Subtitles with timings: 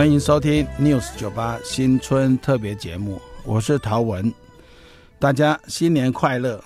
[0.00, 4.32] 欢迎收听 News 九八新春特别节目，我是陶文，
[5.18, 6.58] 大家新年快乐！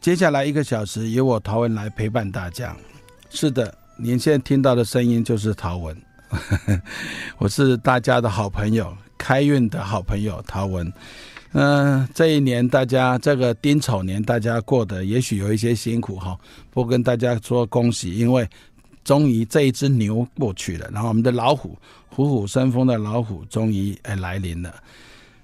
[0.00, 2.76] 接下来一个小时由我陶文来陪伴大家。
[3.30, 5.96] 是的，您现在听到的声音就是陶文，
[7.38, 10.92] 我是大家的好朋友，开运的好朋友陶文。
[11.52, 16.36] 嗯、这一年大家这个丁丑年，大家过得也许有一些辛苦哈，
[16.72, 18.44] 不跟大家说恭喜，因为
[19.04, 21.76] 终于这一只牛过去了，然后我们的老虎
[22.08, 24.74] 虎虎生风的老虎终于哎来临了。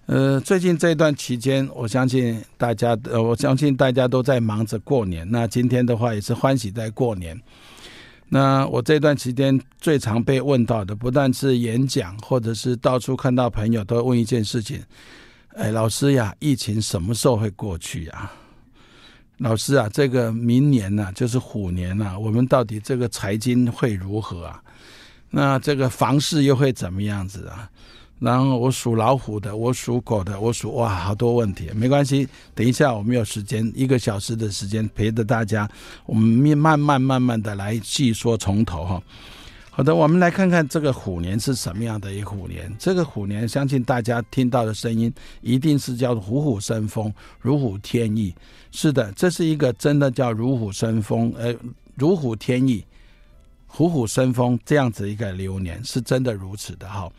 [0.07, 5.31] 呃，最近这段期间，我相信大家呃，我相信大家都在忙着过年。
[5.31, 7.41] 那今天的话也是欢喜在过年。
[8.29, 14.83] 那我这段期间最常被问到的，不但是演讲，或者是到处看到朋友都问一件事情。
[15.55, 18.31] 哎，老师呀，疫情什么时候会过去呀？
[19.41, 24.63] 老师啊，这个明年呢、就是虎年呐、啊，我们到底这个财经会如何啊？
[25.31, 27.67] 那这个房市又会怎么样子啊？
[28.19, 31.71] 然后我属老虎的，我属狗的，我属哇，好多问题。
[31.75, 35.67] 没关系，等一下我们有时间，一个小时的时间陪着大家，
[36.05, 39.03] 我们慢慢慢慢的来细说从头哈。
[39.81, 42.71] 好的，我们来看看这个虎年是什么样的一个虎年。
[42.79, 48.35] 这个虎年，相信大家听到的声音一定是叫虎虎生风、如虎添翼。
[48.73, 51.55] 是的，这是一个真的叫如虎生风，呃，
[51.95, 52.85] 如虎添翼、
[53.67, 57.11] 虎虎生风这样子一个流年，是真的如此的哈。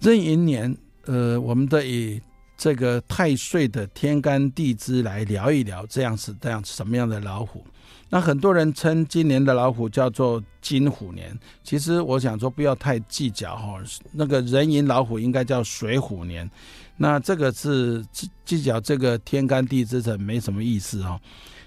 [0.00, 2.18] 壬寅年，呃，我们的以
[2.56, 7.62] 这个太岁的天干地支来聊一聊，这样是这样什么样的老虎。
[8.10, 13.80] 那很多人称今年的老虎叫做金虎年，其实我想说不要太计较哈。
[14.12, 16.48] 那个壬寅老虎应该叫水虎年，
[16.96, 18.04] 那这个是
[18.44, 21.20] 计较这个天干地支的没什么意思哦。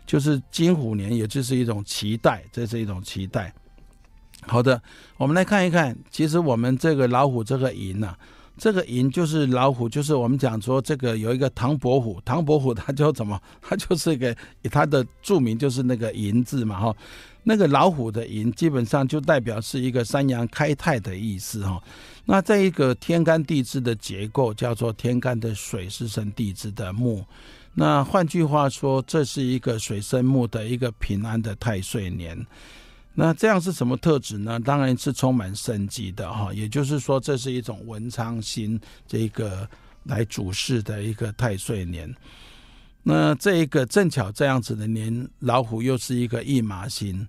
[0.05, 3.53] 就是金虎年，也就是一种期待，这是一种期待。
[4.41, 4.81] 好的，
[5.17, 8.15] 我们来看一看，其实我们这个老虎这个寅呐。
[8.57, 13.39] 这个寅就是老虎，就是我们讲说这个有一个唐伯虎，唐伯虎 他叫怎么？
[13.61, 14.35] 他就是一个
[14.71, 16.95] 他的著名就是那个寅字嘛哈。
[17.43, 21.81] 那个老虎的寅基本上就代表是一个三阳开泰的意思哈。
[22.25, 27.23] 那这一个天干地支的结构叫做天干的水是生地支的木，
[27.75, 32.45] 那换句话说，这是一个水生木的一个平安的太岁年。
[33.19, 34.59] 那这样是什么特质呢？
[34.59, 39.67] 当然是充满生机的哈，也就是说，这是一种文昌星这个
[40.03, 42.13] 来主事的一个太岁年。
[43.01, 47.27] 那这一个正巧这样子的年，老虎又是一个驿马星，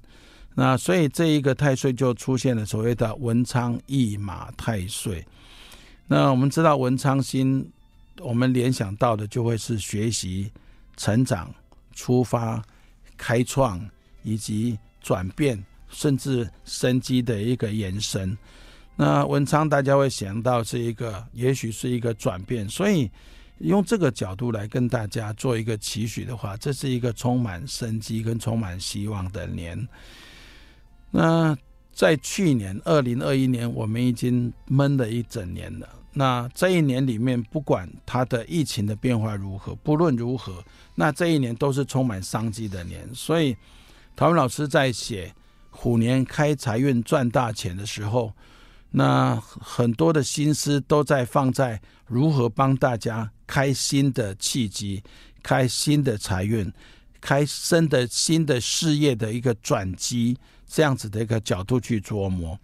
[0.55, 5.27] 那所以这一个太岁就出现了所谓的文昌驿马太岁。
[6.07, 7.67] 那我们知道文昌星，
[8.21, 10.53] 我们联想到的就会是学习、
[10.99, 11.51] 成长、
[11.95, 12.63] 出发、
[13.17, 13.81] 开创
[14.23, 15.65] 以及转变。
[15.91, 18.37] 甚至生机的一个延伸，
[18.97, 23.11] 那文昌大家会想到是一个，也许是一个转变，所以
[23.59, 29.89] 用这个角度来跟大家做一个期许的话，这是一个充满生机跟充满希望的年。
[31.11, 31.57] 那
[31.93, 35.89] 在去年二零二一年，我们已经闷了一整年了。
[36.13, 40.63] 那这一年里面，不管它的疫情的变化如何，不论如何，
[40.95, 43.09] 那这一年都是充满商机的年。
[43.15, 43.57] 所以，
[44.15, 45.33] 陶文老师在写。
[45.81, 48.33] 虎年开财运赚大钱的时候，
[48.91, 55.01] 那很多的心思都在放在如何帮大家开新的契机、
[55.41, 56.73] 开新的财运、
[57.21, 62.59] 开新的新的事业的一个转机，这样子的一个角度去琢磨。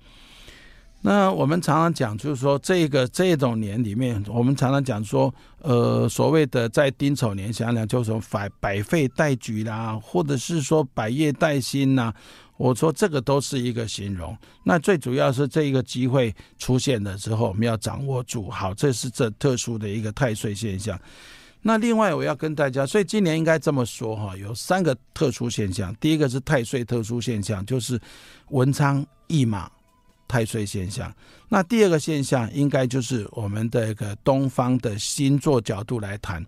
[1.06, 12.10] 那我们常常讲，就是说这个这种年里面，我们常常讲说，呃，所谓的在丁丑年想想，就是百百废待举啦，或者是说百业待兴呐。
[12.56, 18.48] 我说这个都是一个形容，那最主要是这一个机会出现了之后，我们要掌握住。
[18.48, 20.98] 好，这是这特殊的一个太岁现象。
[21.60, 25.94] 那另外我要跟大家，所以今年应该这么说哈，有三个特殊现象。
[25.96, 28.00] 第一个是太岁特殊现象，就是
[28.49, 29.70] 文昌驿马
[30.34, 31.14] 太岁现象。
[31.48, 36.44] 那第二个现象应该就是我们的一个东方的星座角度来谈。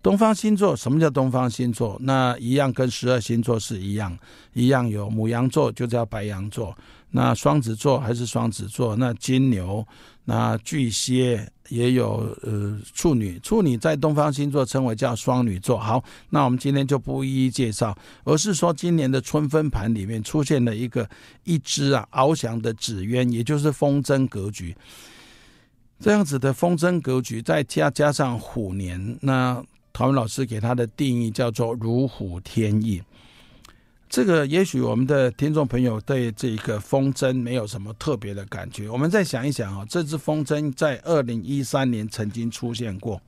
[0.00, 1.98] 东方星座，什么叫东方星座？
[2.00, 4.16] 那一样跟十二星座是一样，
[4.52, 6.72] 一样有母羊座就叫白羊座，
[7.10, 9.84] 那双子座还是双子座，那金牛，
[10.30, 15.78] 那巨蟹也有呃处女，处女在东方星座称为叫双女座。
[15.78, 21.08] 好，那我们今天就不一一介绍，而是说今年的春分盘里面出现了一个
[21.44, 24.76] 一只啊翱翔的纸鸢，也就是风筝格局，
[25.98, 29.64] 这样子的风筝格局，再加加上虎年那。
[29.90, 33.02] 陶文老师给他的定义叫做“如虎添翼”。
[34.08, 38.88] 这个也许我们的听众朋友对这个风筝没有什么特别的感觉。
[38.88, 43.20] 我们再想一想啊，这只风筝在二零一三年曾经出现过。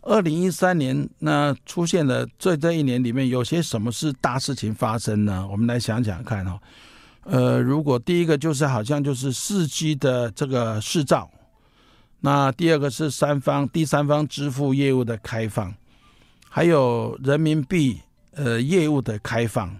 [0.00, 5.46] 二零一三年那出现了，这这一年里面有些什么是大事情发生呢？
[5.50, 6.58] 我们来想想看哈。
[7.24, 11.30] 呃，如果第一个就是好像就是四 G 的这个释照，
[12.20, 15.74] 那第二个是三方第三方支付业务的开放，
[16.48, 18.00] 还有人民币
[18.32, 19.74] 呃业务的开放，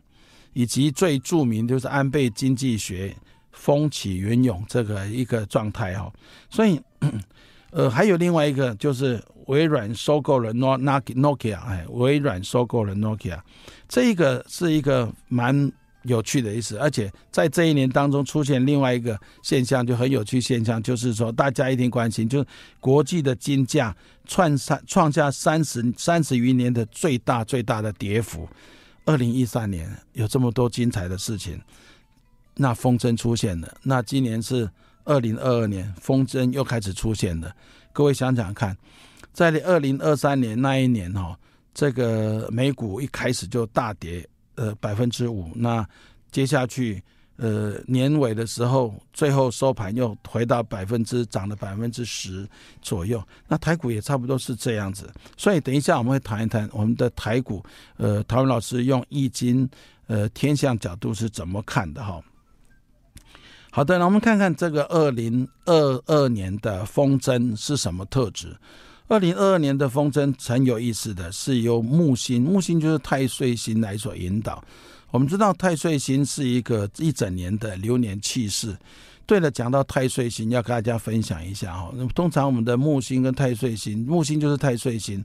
[0.53, 3.15] 以及最著名就是安倍经济学
[3.53, 6.13] 风起云涌这个一个状态哦。
[6.51, 6.81] 所以
[7.71, 13.39] 呃还有另外一个就是微软收购了 Nokia，哎，微软收购了 Nokia，
[13.89, 15.73] 这一个是一个蛮。
[16.09, 22.47] 有趣的意思，而且在这一年当中出现另外一个现象，就很有趣现象，就是说大家一定关心，就是
[22.81, 23.97] 国际的金价
[24.27, 28.49] 创三创下三十三十余年的最大最大的跌幅。
[29.05, 31.61] 二零一三年有这么多精彩的事情，
[32.55, 33.75] 那风筝出现了。
[33.83, 34.69] 那今年是
[35.05, 37.55] 二零二二年，风筝又开始出现了。
[37.93, 38.77] 各位想想看，
[39.33, 41.39] 在二零二三年那一年哈，
[41.73, 44.29] 这个美股一开始就大跌。
[44.59, 45.49] 呃，百分之五。
[45.55, 45.87] 那
[46.33, 47.01] 接下去，
[47.37, 52.45] 呃，年尾的时候，最后收盘又回到百分之涨了百分之十
[52.83, 53.23] 左右。
[53.47, 55.09] 那台股也差不多是这样子。
[55.37, 57.65] 所以等一下我们会谈一谈我们的台股。
[57.99, 59.69] 呃，陶文老师用易经
[60.09, 62.21] 呃天象角度是怎么看的哈？
[63.71, 68.57] 好的，那我们看看这个二零二二年的风筝是什么特质。
[69.09, 74.63] 二零二二年的风筝很有意思的是由木星，木星就是太岁星来所引导。
[75.11, 78.77] 我们知道太岁星是一个一整年的流年气势。
[79.25, 81.91] 对了，讲到太岁星，要跟大家分享一下哈。
[82.15, 85.25] 通常我们的木星跟太岁星，木星就是太岁星，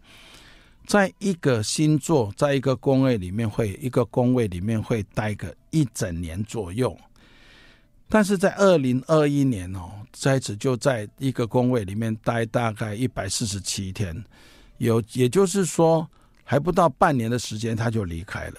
[0.85, 6.97] 在一个星座，在一个宫位里面会一个宫位里面会待个一整年左右。
[8.13, 14.23] 但是在二零二一年哦，在此就在一个宫位里面待大概一百四十七天，
[14.77, 16.07] 有也就是说
[16.43, 18.57] 还不到半年的时间他就离开了。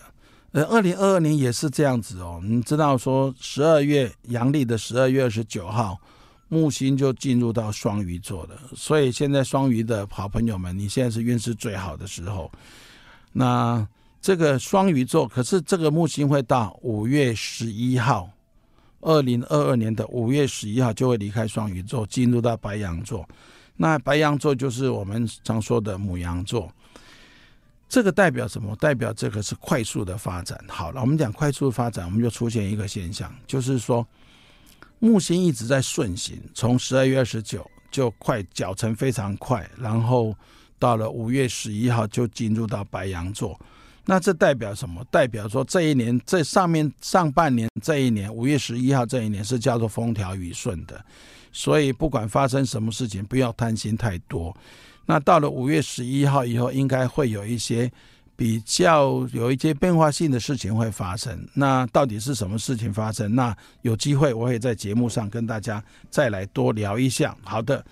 [0.50, 5.96] 呃，二零二二年也是这样子哦，你知道说十二月阳历的十二月二十九号，
[6.48, 12.50] 木星就进入到双鱼座了，所以现在双鱼的好朋友们，你现在是运势最好的时候。
[13.32, 13.86] 那
[14.20, 18.28] 这个双鱼座，可是这个木星会到五月十一号。
[19.04, 23.28] 二零二二年的五月十一号就会离开双鱼座，进入到白羊座。
[23.76, 26.72] 那白羊座就是我们常说的母羊座。
[27.86, 28.74] 这个代表什么？
[28.76, 30.58] 代表这个是快速的发展。
[30.66, 34.04] 好了，我们讲快速的发展，我们就出现一个现象，就是说
[34.98, 40.34] 木星一直在顺行，从十二月二十九就快脚程非常快，然后
[40.78, 43.60] 到了五月十一号就进入到白羊座。
[44.06, 45.02] 那这代表什么？
[45.10, 51.02] 代表说这一年，这上面上半年这一年，五月十一号这一年是叫做风调雨顺的，
[51.52, 54.54] 所以不管发生什么事情，不要贪心太多。
[55.06, 57.90] 那到了五月十一号以后，应该会有一些
[58.36, 61.46] 比较有一些变化性的事情会发生。
[61.54, 63.34] 那到底是什么事情发生？
[63.34, 67.34] 那有机会我会在节目上跟大家再来多聊一下。
[67.42, 67.84] 好的。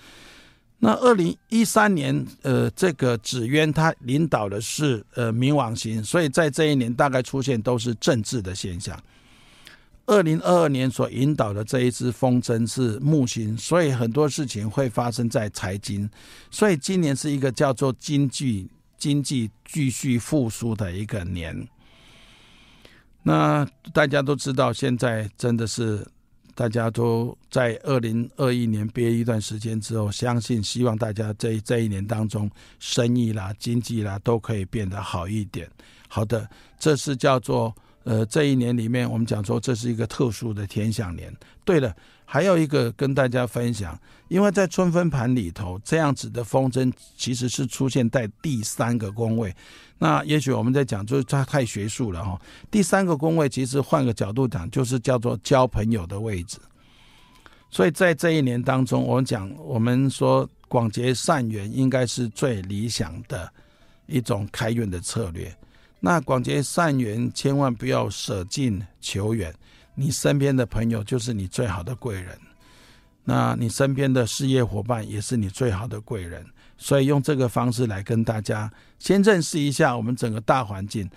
[0.84, 9.00] 那二零一三年，呃，这个紫渊它领导的是呃冥王星，所以在这一年大概出现都是政治的现象。
[10.06, 16.10] 二零二二年所引导的这一支风筝是木星，所以很多事情会发生在财经，
[16.50, 21.68] 所以今年是一个叫做经济经济继续复苏的一个年。
[23.22, 26.04] 那大家都知道，现在真的是。
[26.54, 35.68] 大家都在二零二一年憋一段时间之后，相信希望大家在这一年当中，生意啦、经济啦都可以变得好一点。
[36.08, 41.32] 好的，这是叫做呃这一年里面我们讲说这是一个特殊的天象年。
[41.64, 41.94] 对了，
[42.24, 49.54] 还有一个跟大家分享，因为在春分盘里头，这样子的风筝其实是出现在第三个宫位。
[49.98, 52.40] 那也许我们在讲，就是它太学术了哈。
[52.70, 56.58] 第三个宫位其实换个角度讲，就是叫做交朋友的位置。
[57.70, 63.48] 所以在这一年当中，我们讲，我们说广结善缘应该是最理想的
[64.06, 65.56] 一种开运的策略。
[66.04, 69.54] 那广结善缘，千万不要舍近求远。
[69.94, 72.36] 你身边的朋友就是你最好的贵人，
[73.22, 76.44] 那你身边的事业伙伴也是你最好的贵人。
[76.76, 78.68] 所以用这个方式来跟大家
[78.98, 81.08] 先认识一下我们整个大环境。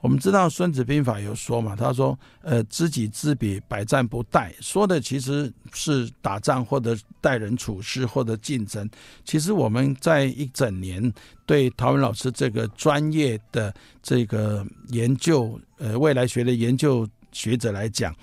[0.00, 8.88] 我们知道《孙子兵法》有说嘛，他说：“呃，知己知彼，百战不殆。”说的其实是打仗或者待人处事或者竞争。
[9.24, 11.12] 其实我们在一整年
[11.44, 18.14] 对陶文老师这个专业的这个研究，呃，未来学的研究学者来讲，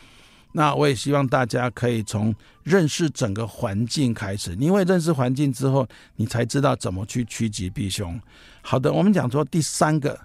[0.53, 8.17] 那我也希望大家可以从认识整个环境开始，因为认识环境之后，你才知道怎么去趋吉避凶。
[8.61, 10.17] 好的，我们讲说第三个。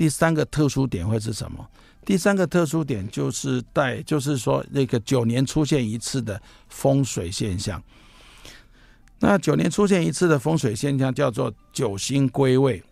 [0.00, 1.62] 第三个特殊点会是什么？
[2.06, 6.40] 第三个特殊点就是带，就是说那个九年出现一次的
[6.70, 7.82] 风水现象。
[9.18, 12.82] 那九年出现一次的风水现象叫做九星归位。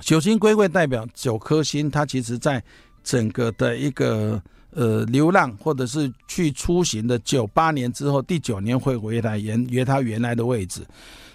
[0.00, 2.64] 九星归位代表九颗星，它其实在
[3.02, 10.86] 整个的一个呃流浪或者是去出行的九八年之后，第九年会回来原原它原来的位置。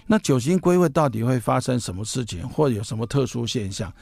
[0.08, 3.92] 那九星归位到底会发生什么事情，或有什么特殊现象？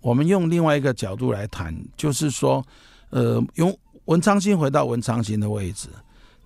[0.00, 2.64] 我们用另外一个角度来谈，就是说，
[3.10, 3.76] 呃，用
[4.06, 5.88] 文昌星回到文昌星的位置，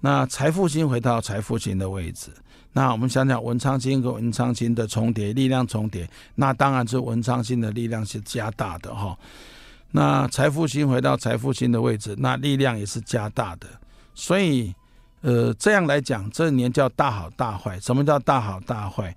[0.01, 2.31] 那财富星回到财富星的位置。
[2.73, 9.17] 那我们想想，文昌星跟文昌星的重叠，力量重叠，那当然是文昌星的力量是加大的哈。
[9.91, 13.67] 那财富星回到财富星的位置，那力量也是加大的。
[14.15, 14.75] 所以，
[15.21, 17.79] 呃，这样来讲，这年叫大好大坏。
[17.79, 19.15] 什么叫大好大坏？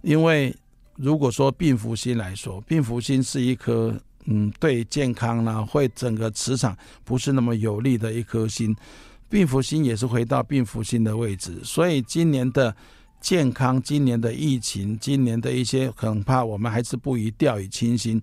[0.00, 0.54] 因为
[0.96, 3.94] 如果说病符星来说，病符星是一颗
[4.26, 8.74] 嗯，对健康呢，会整个磁场不是那么有利的一颗星。
[9.28, 12.74] 病符星也是回到病符星的位置，所以今年的
[13.20, 18.20] 健康、今年的疫情、今年的一些恐怕我们还是不宜掉以轻心。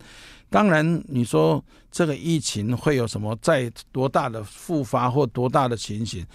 [0.49, 6.25] 当然，你说这个疫情会有什么再多大的复发或多大的情形？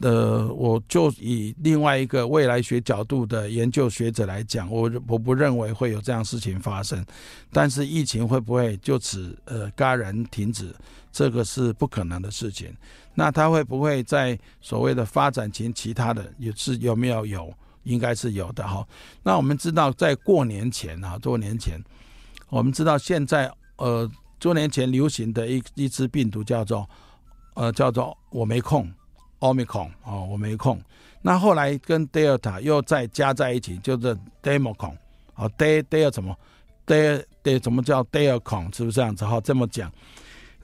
[0.00, 7.04] 呃，我就以另外一个未来学角度的研究学者来讲，我我不认为会有这样事情发生。
[7.52, 10.74] 但是疫情会不会就此呃戛然停止？
[11.10, 12.72] 这个是不可能的事情。
[13.14, 17.52] 那它会不会在所谓的发展前其他的也是有没有有？
[17.84, 18.86] 应该是有的哈。
[19.22, 21.82] 那我们知道，在过年前啊，多年前，
[22.50, 26.88] 我们知道现在呃多年前流行的一一支病毒叫做
[27.54, 28.86] 呃叫做我没空。
[29.40, 30.80] Omicron 哦，我没空。
[31.22, 34.96] 那后来跟 Delta 又再加在一起，就是 Democron
[35.34, 36.36] 哦，De De 什么
[36.86, 39.24] De De 怎么叫 Delcon 是不是这样子？
[39.24, 39.92] 好，这么讲。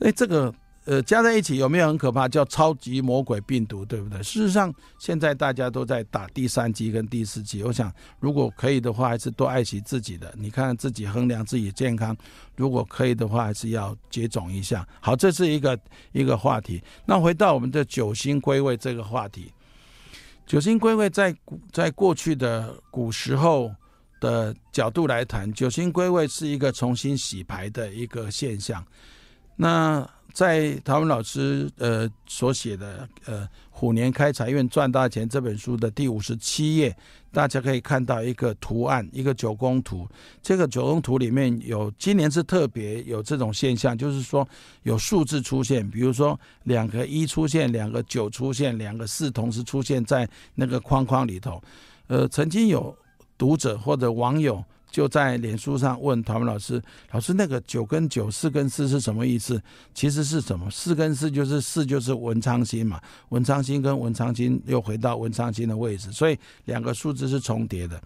[0.01, 0.55] 哎，这个。
[0.85, 2.29] 呃，加在一起有没有很可怕？
[2.29, 4.23] 叫超级魔鬼病毒，对不对？
[4.23, 7.63] 事实上，现在大家都在打第三剂跟第四剂。
[7.63, 10.35] 我想，如果可以的话，还是多爱惜自己的。
[10.37, 12.15] 你看自己衡量自己健康，
[12.55, 14.87] 如果可以的话，还是要接种一下。
[15.01, 15.79] 好，这是一个
[16.13, 16.83] 一个话题。
[17.07, 19.51] 那回到我们的九星归位这个话题，
[20.47, 21.35] 九星归位在
[21.73, 23.75] 在过去的古时候
[24.21, 28.85] 的角度来谈，九星归位是一个重新洗牌的一个现象。
[29.57, 36.95] 那在陶文老师呃所写的呃虎年开财运赚大钱这本书的第五十七页，
[37.31, 40.09] 大家可以看到一个图案，一个九宫图。
[40.43, 44.47] 这个九宫图里面有今年是特别有这种现象，就是说
[44.83, 51.63] 有数字出现，比如说两个一出现，两个九出现，两个四同时出现在那个框框里头。
[52.09, 52.97] 呃，曾经有
[53.39, 54.65] 读者或者网友。
[54.95, 59.61] 就在脸书上问陶文老师：“老师，那个九跟九，四跟四是什么意思？
[59.93, 60.71] 其实是什么？
[60.71, 68.01] 四跟四就是四就是文昌星嘛，文昌星跟文昌星又回到文昌星的位置，所以两个数字是重叠的。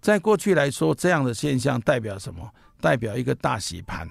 [0.00, 2.50] 在过去来说，这样的现象代表什么？
[2.80, 4.08] 代表一个大洗盘。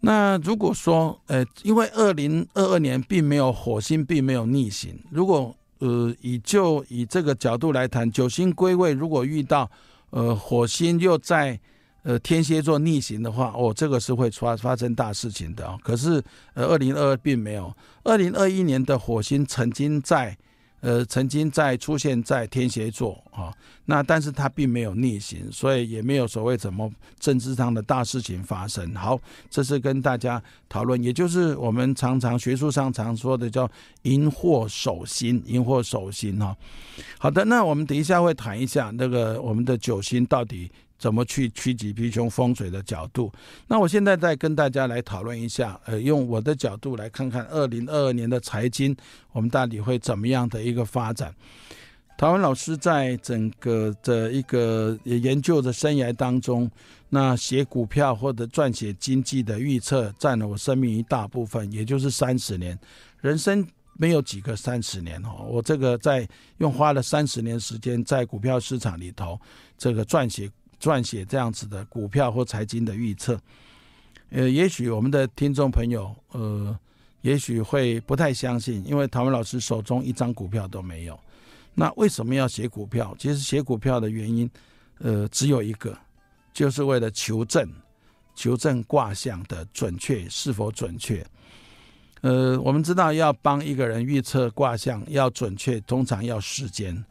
[0.00, 9.70] 那如果说，呃，因为二零二二年并没有火星并没有逆行，如果呃以就以这个角度来谈，九星归位，如果遇到。
[10.10, 11.58] 呃，火星又在
[12.02, 15.78] 呃天蝎座逆行的话，哦，这个是会发发生大事情的啊。
[15.82, 16.22] 可是
[16.54, 17.74] 呃，二零二二并没有，
[18.04, 20.36] 二零二一年的火星曾经在。
[20.80, 23.52] 呃，曾经在出现在天蝎座啊，
[23.84, 28.94] 那但是它并没有逆行，所以也没有所谓什么政治上的大事情发生。
[28.94, 29.20] 好，
[29.50, 33.70] 这是跟大家讨论，也就是我们常常学术上常说的叫
[34.02, 36.56] 萤火守心，萤火守心哈。
[37.18, 40.70] 好的，那我们等一下会谈一下那个我们的九星到底。
[41.00, 43.32] 怎么去趋吉避凶风水的角度？
[43.66, 48.94] 那我现在再跟大家来讨论一下，呃，用我的角度来看看二零二二年的财经，
[49.32, 51.34] 我们到底会怎么样的一个发展？
[52.18, 56.70] 陶文老师在整个的一个研究的生涯当中，
[57.08, 62.78] 那写股票或者撰写经济的预测，占了我生命一大部分，也就是三十年。
[63.22, 66.28] 人生没有几个三十年哦，我这个在
[66.58, 69.40] 用花了三十年时间在股票市场里头，
[69.78, 70.50] 这个撰写。
[70.80, 73.38] 撰写这样子的股票或财经的预测，
[74.30, 76.76] 呃，也许我们的听众朋友，呃，
[77.20, 81.18] 也许会不太相信，因为陶文老师手中一张股票都没有。
[81.74, 83.14] 那为什么要写股票？
[83.18, 84.50] 其实写股票的原因，
[84.98, 85.96] 呃，只有一个，
[86.52, 87.70] 就是为了求证，
[88.34, 91.24] 求证卦象的准确是否准确。
[92.22, 97.04] 呃，我们知道要帮一个人预测卦象要准确，通常要时间。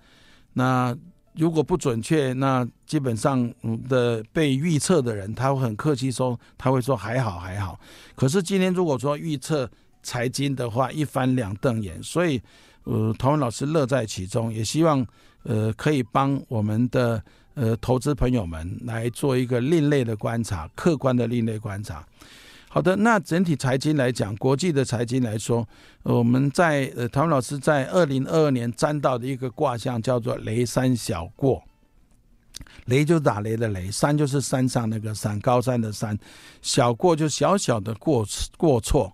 [0.53, 0.95] 那
[1.39, 3.49] 如果不准确，那基本上
[3.87, 7.79] 的被预测的人，他会很客气说，他会说还好还好。
[8.13, 9.69] 可是今天如果说预测
[10.03, 12.03] 财经的话，一翻两瞪眼。
[12.03, 12.41] 所以，
[12.83, 15.05] 呃，陶文老师乐在其中，也希望
[15.43, 22.05] 呃可以帮我们的呃投资朋友们来做一个另类的观察，客观的另类观察。
[22.71, 25.67] 好的，那整体财经来讲，国际的财经来说，
[26.03, 31.63] 我们在呃，唐老师在二零二二年占到的一个卦象叫做“雷山小过”。
[32.85, 36.15] 雷就打雷的雷，山就是山上那个山，高山的山，
[36.61, 38.23] 小过就小小的过
[38.55, 39.11] 过错。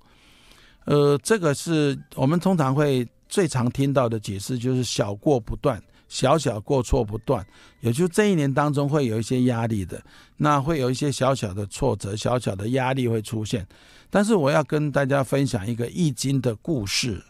[0.84, 5.82] 呃，这个是我们通常会最常听到的解释，就是小过不断。
[6.08, 7.46] 小小过错不断，
[7.82, 10.02] 也就这一年当中会有一些压力的，
[10.38, 13.68] 那会有一些小小的挫折、小小的压力会出现。
[14.10, 17.22] 但是我要跟大家分享一个易经的故事。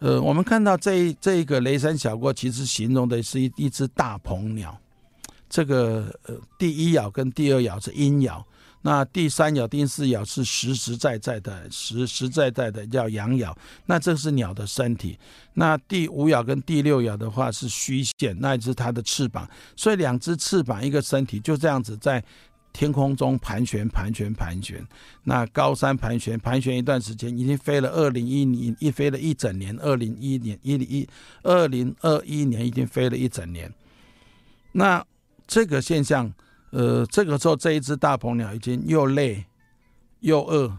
[0.00, 4.76] 呃，我们看到这一这一个雷山小过，其实形容的是一一只大鹏鸟。
[5.48, 8.42] 这个呃，第一爻跟第二爻是阴爻。
[8.82, 15.18] 那第三爻、第四爻是实实在在的、实实在在的叫阳爻，那这是鸟的身体。
[15.52, 19.46] 那第五爻跟第六爻的话是虚线，那也是它的翅膀。
[19.76, 22.24] 所以两只翅膀，一个身体，就这样子在
[22.72, 24.82] 天空中盘旋、盘旋、盘旋。
[25.24, 29.78] 那高山盘旋、盘旋一段时间，已经飞了二零一年，一飞了一整年。
[29.80, 31.06] 二零一年一一
[31.42, 33.70] 二零二一年已经飞了一整年。
[34.72, 35.04] 那
[35.46, 36.32] 这个现象。
[36.70, 39.44] 呃，这个时候这一只大鹏鸟已经又累，
[40.20, 40.72] 又饿，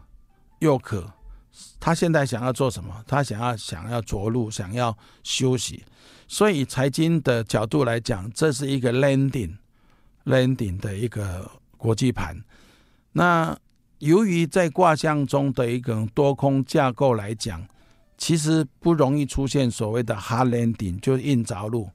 [0.59, 1.11] 又渴。
[1.81, 3.03] 他现在想要做什么？
[3.05, 5.83] 他想要想要着陆，想要休息。
[6.29, 9.57] 所以财经的角度来讲，这是一个 landing
[10.23, 12.41] landing 的一个国际盘。
[13.11, 13.57] 那
[13.99, 17.67] 由于在卦象中的一个多空架构来讲，
[18.17, 21.89] 其实不容易出现所谓的 hard landing，就是硬着陆。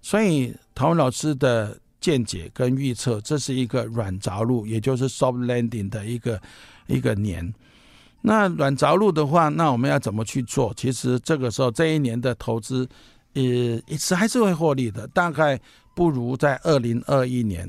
[0.00, 1.78] 所以陶文老师的。
[2.02, 6.38] 见解跟预测，这是一个软着陆，也就是 soft landing 的一个
[6.86, 7.50] 一个年。
[8.20, 10.74] 那软着陆的话，那我们要怎么去做？
[10.74, 12.86] 其实这个时候这一年的投资，
[13.34, 13.42] 呃，
[13.86, 15.58] 一次还是会获利的，大概
[15.94, 17.66] 不如在二零二一年。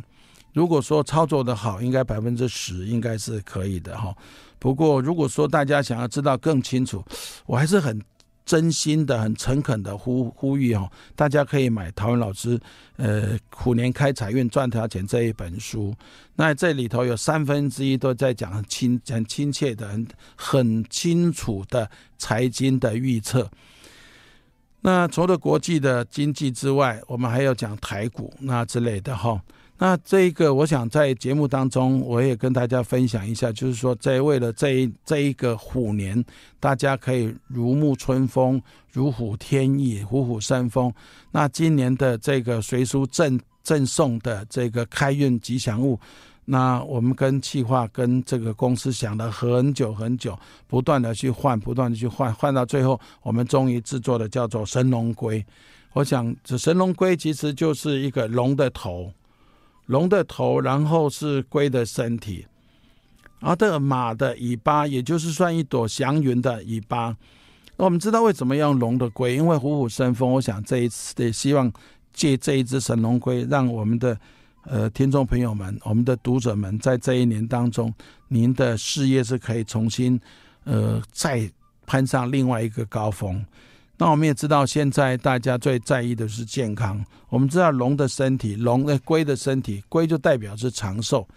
[0.52, 4.14] 如果说操作的好，应该百分之十应该是可以的哈。
[4.60, 7.02] 不过如果说大家想要知道更清楚，
[7.46, 8.02] 我还是很。
[8.46, 12.60] 真心的、很诚恳的呼呼吁哦，大家可以买陶文老师
[12.98, 15.94] 呃虎年开财运赚大钱这一本书。
[16.36, 23.50] 那这里头有三分之一都在讲很亲、很亲切的、很很清楚的财经的预测。
[24.82, 29.42] 那除了国际的经济之外，我们还要讲台股那之类的哈。
[29.86, 36.24] 那这一个，我想在节目当中，我也跟大家分享一下，就是说，在为了这一这一个虎年，
[36.58, 38.62] 大家可以如沐春风，
[38.94, 40.90] 如虎添翼，虎虎生风。
[41.32, 46.00] 那今年的这个随书赠赠送的这个开运吉祥物，
[46.46, 55.46] 那我们跟企划跟这个公司想了很久很久，不断的去换，不断的去换，换到最后，我们终于制作的叫做神龙龟。
[55.92, 59.12] 我想，这神龙龟其实就是一个龙的头。
[59.88, 62.46] 龙的头，然后是龟的身体，
[63.42, 67.16] 啊，这个马的尾巴，也就是算一朵祥云的尾巴。
[67.76, 70.32] 我们知道为什么要用龙的龟，因为虎虎生风。
[70.32, 71.72] 我想这一次也希望
[72.14, 74.18] 借这一只神龙龟，让我们的
[74.66, 77.94] 呃听众朋友们、我们的读者们，在这一年当中，
[78.28, 80.20] 您的事业是可以重新
[80.64, 81.52] 呃再
[81.86, 83.44] 攀上另外一个高峰。
[83.98, 87.04] 那我们也知道，现在大家最在意的是健康。
[87.30, 91.28] 我们知道龙的身体，龙的龟的身体，龟就代表是长寿。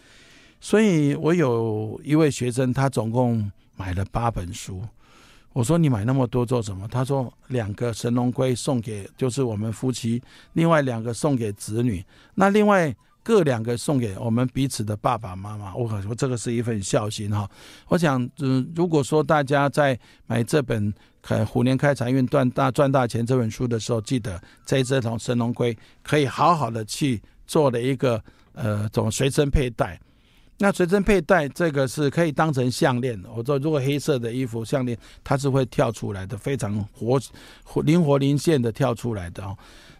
[0.60, 4.82] 所以我有一位学生，他总共买了八本书。
[5.52, 12.94] 我说：“你买那么多做什么？”他说：“两个神龙龟送给就是我们夫妻，另外两个送给子女，那另外
[13.26, 17.50] 各两个送给我们彼此的爸爸妈妈。”我可说这个是一份孝心哈。
[17.88, 20.94] 我想，嗯，如果说大家在买这本。
[21.44, 29.98] 虎年开财运赚大赚大钱这本书的时候，记得这只龙神龙龟可以好好的去做了一个呃，怎么随身佩戴？
[30.58, 33.20] 那随身佩戴这个是可以当成项链。
[33.34, 37.20] 我说如果黑色的衣服项链，它是会跳出来的，非常活
[37.64, 39.58] 活灵活灵现的跳出来的哦。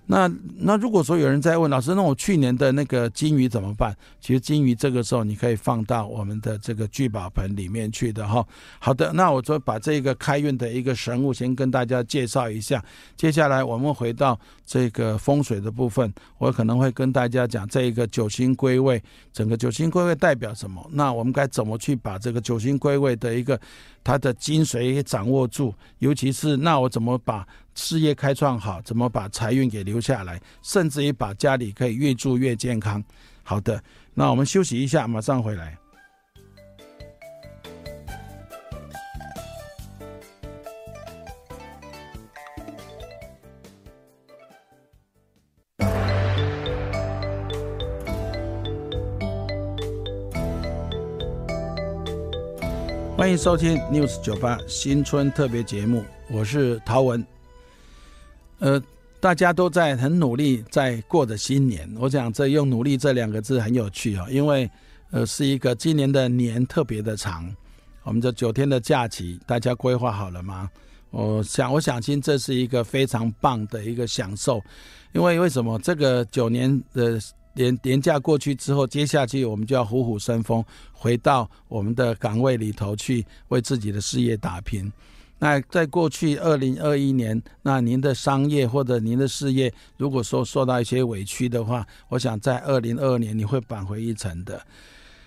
[0.08, 3.96] 那那如果说有人在问老师，那我去年的那个金鱼怎么办？
[4.20, 8.46] 其实金鱼这个时候你可以放到我们的这个聚宝盆里面去的哈。
[8.78, 12.82] 好的，那我就把这个开运的一个神物先跟大家介绍一下。
[13.16, 20.88] 接下来我们回到这个风水的部分，我可能会跟大家讲这一个九星归位，整个九星归位代表什么？
[20.92, 23.60] 那我们该怎么去把这个九星归位的一个
[24.04, 25.74] 它的精髓掌握住？
[25.98, 33.04] 尤其是那我怎么把事业开创好，怎么把财运给留下来，甚至于把家里可以越住越健康。
[33.44, 33.80] 好的，
[34.14, 35.78] 那我们休息一下，马上回来。
[53.16, 57.35] 欢迎收听 News 九八新春特别节目，我是陶文。
[58.58, 58.82] 呃，
[59.20, 61.90] 大家都在很努力在过着新年。
[61.98, 64.70] 我想这用“努力”这两个字很有趣啊，因为
[65.10, 67.54] 呃是一个今年的年特别的长。
[68.02, 70.70] 我们这九天的假期，大家规划好了吗？
[71.10, 74.62] 我想，我想信这是一个非常棒的一个享受。
[75.12, 77.18] 因为为什么这个九年的
[77.54, 84.92] 年年假过去之后，接下去我们就要虎虎生风，回到我们的岗位里头去为自己的事业打拼。
[85.38, 94.60] 那在过去二零二一年，那您的商业或者您的事业，如果说受到一些委屈的话，我想在二零二二年你会扳回一城的。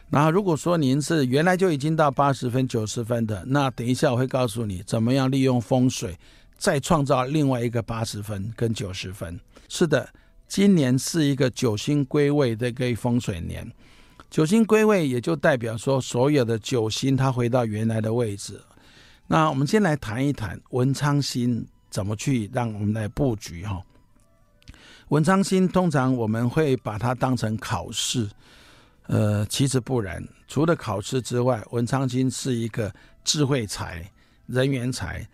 [0.10, 6.18] 然后如果说您是原来就已经到八十分、九十分的，那等一下我会告诉你怎么样利用风水
[6.58, 9.40] 再创造另外一个八十分跟九十分。
[9.68, 10.10] 是的，
[10.48, 13.72] 今年是一个九星归位的一个风水年，
[14.32, 18.60] 九星归位也就代表说所有的九星它回到原来的位置。
[19.32, 23.80] 那我们先来谈一谈文昌星怎么去让我们来布局哈。
[25.10, 28.28] 文昌星通常我们会把它当成考试，
[29.06, 30.28] 呃，其实不然。
[30.48, 32.92] 除了考试之外，文昌星是一个
[33.24, 34.12] 智慧财、
[34.48, 35.30] 人缘财，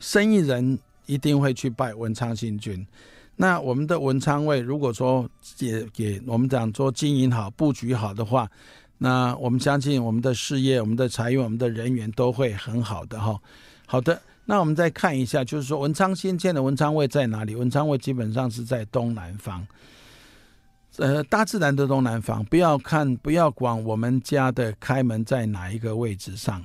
[0.00, 2.86] 生意人一定会去拜文昌星君。
[3.36, 8.50] 那我们的文昌位，如果说也给我们讲说经营好、布局好的话。
[8.98, 13.38] 那我们相信我们的事业、我们的财运、我们的人员都会很好的哈。
[13.84, 17.54] 好的，那我们再看一下，就是说文昌星现的文昌位在哪里？
[17.54, 19.66] 文昌位基本上是在东南方，
[20.96, 22.44] 呃，大自然的东南方。
[22.46, 26.64] 不要看，不要管我们家的开门在哪一个位置上。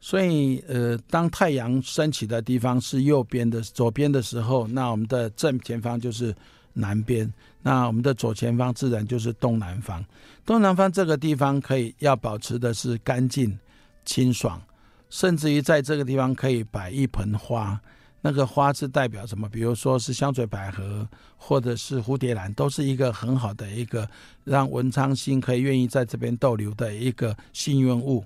[0.00, 6.32] 所以，呃，当太阳升起的地方是右边的左边的时候，那我们的正前方就是
[6.78, 7.30] 南边。
[7.60, 10.04] 那我们的左前方自然就是东南方，
[10.46, 13.58] 东南方这个地方可以要保持的是干净、
[14.04, 14.62] 清爽，
[15.10, 17.78] 甚至于在这个地方可以摆一盆花，
[18.22, 19.48] 那个花是代表什么？
[19.48, 24.08] 比如说是香水百合，或者是蝴蝶兰，都是一个很好的一个
[24.44, 28.24] 让文昌星可以愿意在这边逗留的一个幸运物。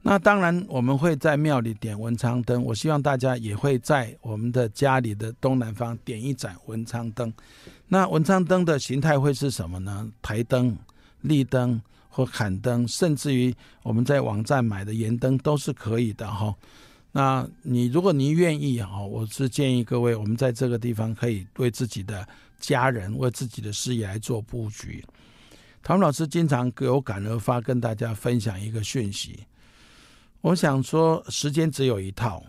[0.00, 2.62] 那当然，我们会在庙里点文昌灯。
[2.62, 7.32] 我希望大家也会在我们的家里的东南方点一盏文昌灯。
[7.88, 10.10] 那文昌灯的形态会是什么呢？
[10.22, 10.76] 台灯、
[11.22, 16.54] 立灯或砍灯，甚至于我们在网站买的盐灯都是可以的哈。
[17.10, 22.26] 那你如果您愿意哈，我是建议各位，我们在这个地方可以为自己的
[22.60, 25.04] 家人、为自己的事业来做布局。
[25.82, 29.40] 唐老师经常有感而发，跟大家分享一个讯息。
[30.40, 32.42] 我想说，时间只有一套，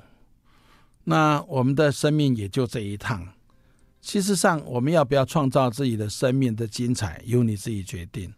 [1.05, 3.27] 那我们的生命也就这一趟。
[3.99, 8.31] 其实上，我们要不要创造自己的生命的精彩，由你自己决定。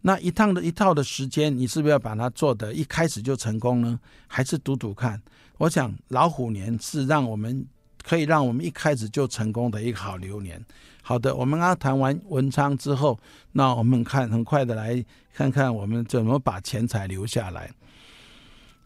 [0.00, 4.00] 那一趟的一套的时间，你是不是要把它做得一开始就成功呢？
[4.26, 5.20] 还是赌赌看？
[5.58, 7.66] 我想老虎年是让我们
[8.02, 10.64] 可以让我们一开始就成功的一个好流年。
[11.02, 13.18] 好的，我们刚刚谈完文昌之后，
[13.52, 15.04] 那我们看很快的来
[15.34, 17.70] 看看我们怎么把钱财留下来。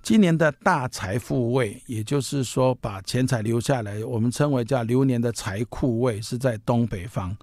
[0.03, 7.37] 今年的大财富位，也就是说把钱财留下来，我们称为叫流年的财库位，是在东北方。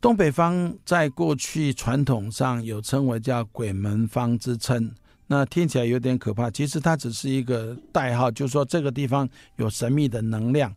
[0.00, 4.90] 东北方在过去传统上有称为叫鬼门方之称，
[5.26, 6.50] 那听起来有点可怕。
[6.50, 10.74] 其实它只是一个代号，就是说这个地方有神秘的能量。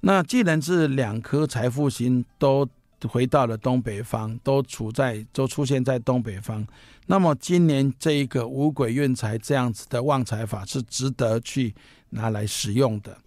[0.00, 2.68] 那既然是两颗财富星都
[3.08, 6.66] 回到了东北方，都处在都出现在东北方。
[7.06, 11.74] 那么今年这一个五鬼运财这样子的旺财法是值得去
[12.10, 13.18] 拿来使用的。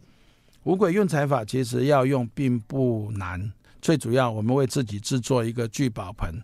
[0.63, 3.51] 五鬼运财法其实要用并不难，
[3.81, 6.43] 最主要我们为自己制作一个聚宝盆。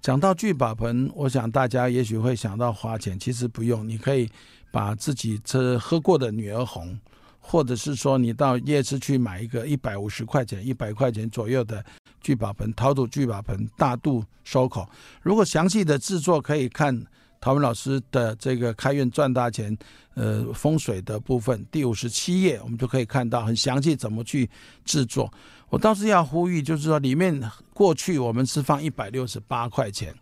[0.00, 4.30] 讲到聚宝盆，我想大家也许会想到花钱，其实不用，你可以
[4.70, 6.98] 把自己这喝过的女儿红，
[7.40, 11.84] 或者是说你到夜市去买一个一百五十块钱、一百块钱左右的
[12.20, 14.88] 聚宝盆，陶土聚宝盆，大肚收口。
[15.22, 17.04] 如果详细的制作可以看
[17.40, 19.76] 陶文老师的这个开运赚大钱，
[20.14, 24.48] 呃，风水的部分第五十七页，我们就可以看到很详细怎么去
[24.84, 25.32] 制作。
[25.68, 30.14] 我倒是要呼吁，就是说里面过去我们是放一百六十八块钱。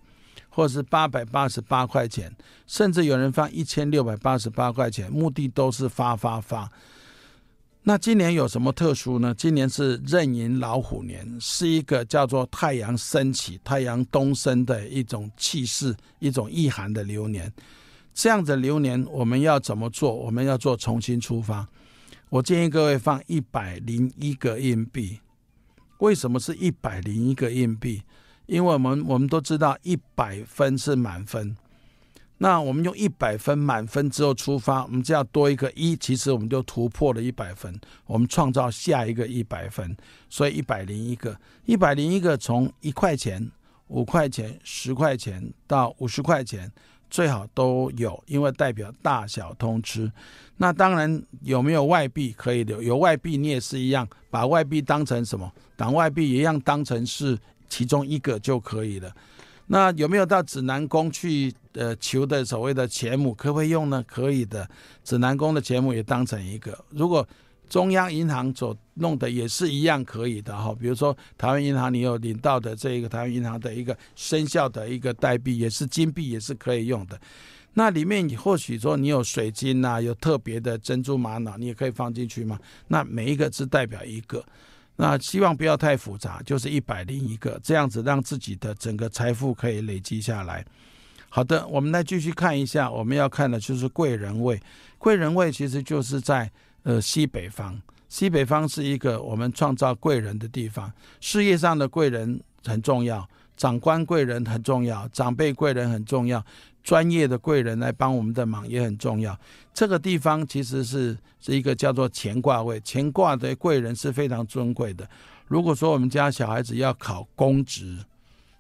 [0.50, 2.35] 或者是八百八十八块钱，
[2.66, 6.68] 甚至有人放一千六百八十八块钱，目的都是发发发。
[7.88, 9.35] 那今年有什么特殊呢？
[9.35, 17.51] 今年是壬寅老虎年，是一个叫做太阳升起、太阳东升的一种气势、一种意涵的流年。
[18.12, 20.14] 这样的流年，我们要怎么做？
[20.14, 21.66] 我们要做重新出发。
[22.29, 25.20] 我建议各位放一百零一个硬币。
[26.01, 28.03] 为什么是一百零一个硬币？
[28.44, 31.57] 因为我们我们都知道一百分是满分，
[32.38, 39.96] 那我们用一百分满分之后出发，我们只要多一个一，其实我们就突破了一百分，我们创造下一个一百分，
[40.31, 43.51] 所以一百零一个，一百零一个从一块钱、
[43.88, 46.70] 五块钱、十块钱到五十块钱，
[47.11, 50.11] 最好都有，因为代表大小通吃。
[50.57, 52.81] 那当然有没有外币可以留？
[52.83, 55.53] 有外币你也是一样，把外币当成什么？
[55.77, 57.37] 当外币一样当成是。
[57.70, 59.14] 其中一个就可以了。
[59.68, 64.02] 那有没有到指南宫去呃求的所谓的钱母，可不可以用呢？
[64.09, 64.68] 可以的，
[65.04, 66.76] 指南宫的钱母也当成一个。
[66.90, 67.26] 如果
[67.68, 70.74] 中央银行所弄的也是一样可以的哈。
[70.81, 77.20] 比如说台湾银行，你有领到的这一个台湾银行的一个生效的一个代币，也是金币，也是可以用的。
[77.74, 82.59] 那里面或许说你有水晶啊，有特别的珍珠玛瑙，你也可以放进去吗？
[82.87, 84.42] 那每一个只代表一个。
[85.00, 90.64] 那希望不要太复杂，就是一百零一个这样子，让自己的整个财富可以累积下来。
[91.28, 94.61] 好的，我们来继续看一下，我们要看的就是贵人位。
[94.98, 96.50] 贵人位其实就是在
[96.82, 103.24] 呃西北方，西北方是一个我们创造贵人的地方，事业上的贵人很重要，
[103.59, 106.42] 长官贵人很重要，长辈贵人很重要。
[106.83, 109.38] 专业的贵人来帮我们的忙也很重要。
[109.75, 115.07] 这个地方其实是是一个叫做乾卦位，乾卦的贵人是非常尊贵的。
[115.47, 117.99] 如果说我们家小孩子要考公职，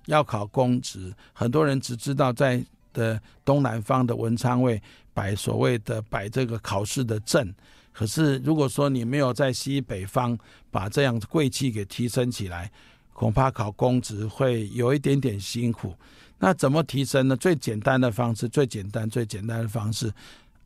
[0.06, 4.82] 要考公职，很多人只知道在的东南方的文昌位
[5.14, 7.54] 摆所谓的摆这个考试的阵，
[7.92, 10.36] 可是如果说你没有在西北方
[10.70, 12.70] 把这样贵气给提升起来，
[13.18, 15.92] 恐怕考公职会有一点点辛苦。
[16.38, 17.36] 那怎么提升呢？
[17.36, 20.08] 最简单的方式，最简单、最简单的方式，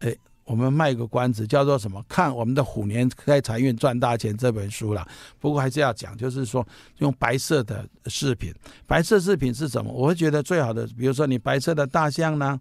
[0.01, 2.05] 哎，我们卖个关子，叫做什么？
[2.07, 5.09] 看我们的虎年开财运赚大钱这本书了。
[5.41, 6.67] 不过还是要讲，就是说
[6.99, 8.53] 用白色的饰品，
[8.87, 9.91] 白色饰品是什么？
[9.91, 12.61] 我会觉得最好的，比如说你白色的大象呢。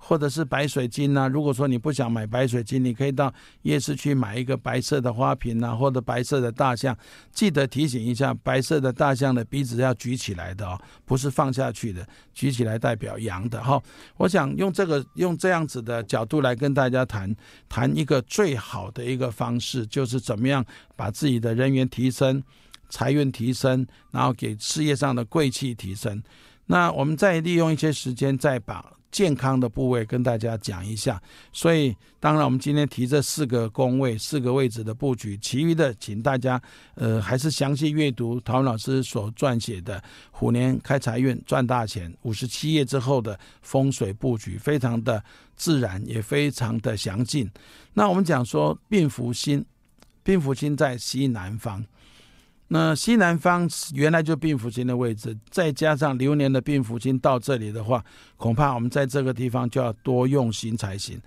[0.00, 3.32] 或者是白水晶呐、啊，如果说你不想买白水晶，你可以到
[3.62, 6.96] 夜市去买一个白色的花瓶、啊，或者白色的大象。
[7.32, 13.82] 记得提醒一下，白色的大象的鼻子要举起来的哦，不是放下去的，举起来代表阳的哈。
[14.16, 17.34] 我想用这个用这样子的角度来跟大家谈
[17.68, 20.64] 谈一个最好的一个方式，就是怎么样
[20.96, 22.42] 把自己的人缘提升、
[22.88, 26.22] 财运提升，然后给事业上的贵气提升。
[26.66, 28.92] 那我们再利用一些时间，再把。
[29.10, 31.20] 健康的部位跟大家讲一下，
[31.52, 36.60] 所以当然我们今天提这四个宫位、四个位置的布局，其余的请大家
[36.94, 39.98] 呃还是详细阅读陶文老师所撰写的
[40.30, 45.22] 《虎年开财运赚大钱》五十七页之后的风水布局，非常的
[45.56, 47.50] 自然，也非常的详尽。
[47.94, 49.64] 那我们讲说病福星，
[50.22, 51.84] 病福星在西南方。
[52.68, 58.04] 那西南方原来就病符星的位置，再加上流年的病符星到这里的话，
[58.36, 61.20] 恐怕我们在这个地方就要多用心才行。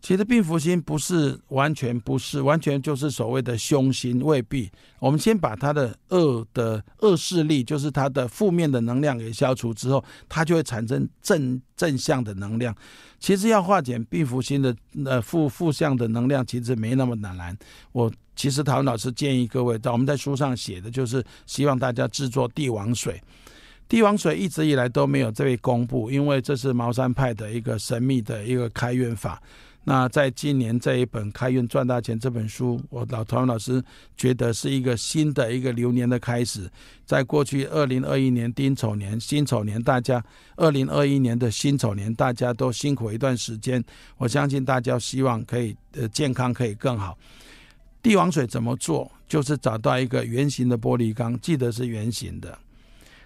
[0.00, 4.70] 其实病符星不是完全不是完全就是所谓的凶星，未必。
[5.00, 12.72] 我们先把它的恶的恶势力，就是它的负面的能量给消除之后，它就会产生正正向的能量。
[13.18, 17.58] 其实要化解病符星的呃负负向的能量，其实没那么难。
[17.90, 23.20] 我其实陶文老师建议各位，在我们在书上写的就是希望大家制作帝王水。
[23.88, 29.42] 帝王水一直以来都没有这位公布，因为这是茅山派的一个神秘的一个开运法。
[29.82, 33.82] 那在今年这一本《开运赚大钱》这本书，我老陶文老师
[34.16, 36.70] 觉得是一个新的一个流年的开始。
[37.06, 40.22] 在过去二零二一年丁丑年、辛丑年，大家
[40.56, 43.82] 二零二一年的辛丑年，大家都辛苦一段时间。
[44.18, 47.18] 我相信大家希望可以呃健康可以更好。
[48.08, 49.12] 帝王水怎么做？
[49.28, 52.58] 就是找到一个圆形的玻璃缸，记得是圆形的，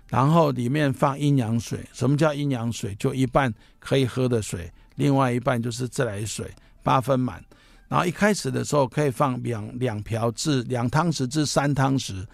[0.09, 1.79] 然后里面放阴阳水。
[1.93, 2.93] 什么叫阴阳水？
[2.97, 4.69] 就一半可以喝的水。
[4.97, 6.51] 另外一半就是自来水，
[6.83, 7.41] 八分满，
[7.87, 12.27] 然后一开始的时候可以放两两瓢至两汤匙至三汤匙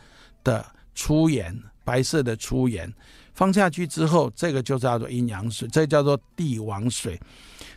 [0.43, 2.91] 的粗盐，白色的粗盐，
[3.39, 7.17] 放下去之后，这个就叫做阴阳水，这叫做帝王水。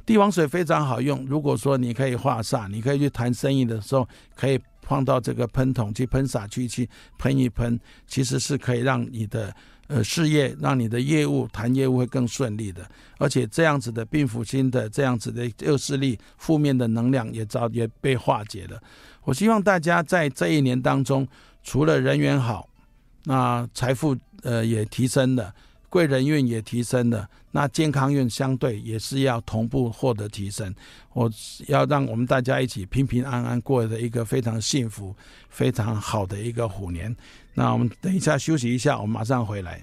[0.08, 9.54] 帝王水非常好用，如果说你可以化煞，你可以去谈生意的时候，可以放到这个喷筒去喷洒去去喷一喷，其实是可以让你的。
[9.88, 18.82] 呃，事业让你的业务谈业务会更顺利的，而且这样子的病符星的这样子的恶势力、负面的能量也早也被化解了。
[19.26, 21.28] 我希望大家在这一年当中，
[21.62, 22.70] 除了人缘好，
[23.24, 25.54] 那财富呃也提升了，
[25.90, 30.74] 贵人运也提升了，那健康运相对也是要同步获得提升。
[31.14, 31.32] 我
[31.68, 35.16] 要让我们大家一起平平安安过的一个非常幸福、
[35.50, 37.16] 非常好的一个虎年。
[37.54, 39.82] 那我们等一下休息一下，我们马上回来。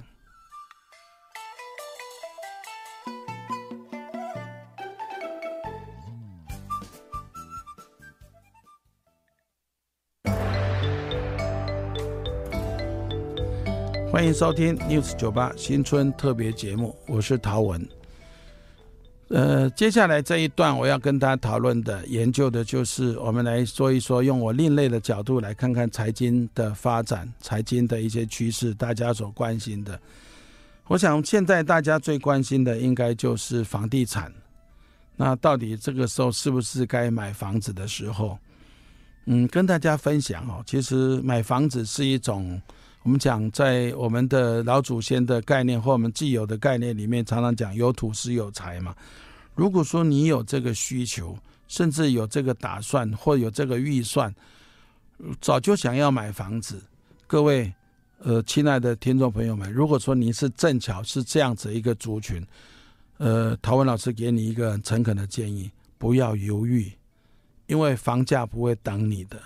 [14.10, 17.86] 欢迎收听 News 九八新春特别节目，我是陶文。
[19.28, 30.00] 呃，接下来这一段我要跟大家讨论的研究的就是，我们来说一说，用我另类的角度来看看财经的发展，财经的一些趋势，大家所关心的。
[30.86, 34.32] 我想现在大家最关心的应该就是房地产。
[35.16, 38.38] 那到底这个时候是不是该买房子的时候？
[39.26, 42.58] 嗯，跟大家分享哦，其实买房子是一种。
[43.02, 48.94] 我们讲，在我们的老祖先的概念或我们既有的概念里面，常常讲有土是有财嘛。
[49.54, 51.36] 如果说你有这个需求，
[51.68, 54.34] 甚至有这个打算或有这个预算，
[55.40, 56.82] 早就想要买房子，
[57.26, 57.72] 各位
[58.18, 62.44] 呃，亲爱的听众朋友们，如果说你是正巧是这样子一个族群，
[63.16, 66.92] 呃，陶文老师给你一个很诚恳的建议，不要犹豫，
[67.68, 69.40] 因为房价不会等你的。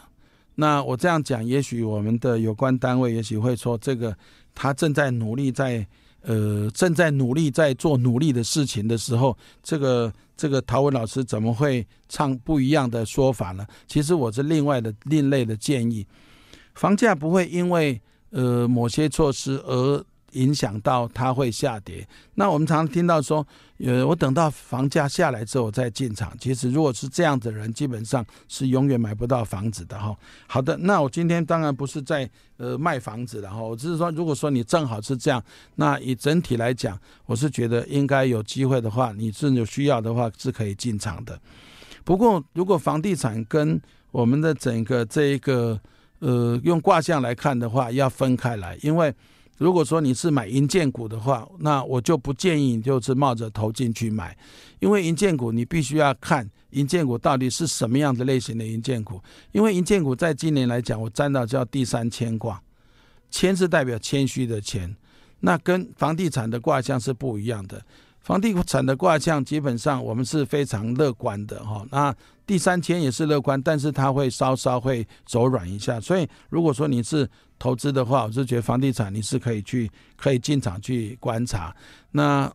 [0.55, 4.17] 那我这样讲，也许我们的有关单位也许会说，这个
[4.55, 5.87] 他正在努力在
[6.23, 13.67] 呃正在努力在做努力的事情的时候，这个这个陶文老师怎么会唱不一样的说法呢？
[13.87, 16.07] 其实我是另外的另类的建议，
[16.75, 20.05] 房价不会因为呃某些措施而。
[20.33, 22.07] 影响到它会下跌。
[22.35, 23.47] 那我们常常听到说，
[23.79, 26.33] 呃，我等到房价下来之后再进场。
[26.39, 30.17] 其实如果是这样的人，基本上是永远买不到房子的哈。
[30.47, 33.61] 好的，那我今天当然不是在呃卖房子了哈。
[33.61, 35.43] 我只是说，如果说你正好是这样，
[35.77, 41.39] 那以整体来讲，我是觉得应该有机会的话，你是有需要的话是可以进场的。
[42.05, 45.79] 不过，如果房地产跟我们的整个这一个
[46.21, 49.15] 呃用卦象来看的话，要分开来，因为。
[49.59, 54.37] 如果说你是买银建股的话，那我就不建议你就是冒着头进去买，
[54.81, 59.21] 因为银建股你必须要看银建股到底是什么样的类型的银建股，
[59.53, 62.61] 因为银建股在今年来讲，我占到叫第三谦卦，
[63.31, 64.97] 谦是代表谦虚的谦，
[65.41, 67.81] 那跟房地产的卦象是不一样的。
[68.21, 72.15] 房地产的卦象基本上我们是非常乐观的哈，那
[72.47, 76.01] 第三谦也是乐观，但是它会稍稍会走软一下。
[76.01, 77.29] 所以如果说你是
[77.63, 81.73] 投资的话，我是觉得房地产你是可以去可以进场去观察。
[82.11, 82.53] 那